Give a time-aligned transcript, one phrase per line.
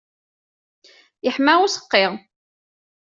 [1.25, 2.05] Yeḥma useqqi.